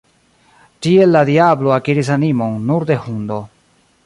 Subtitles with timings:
[0.87, 3.43] Tiel la diablo akiris animon nur de hundo.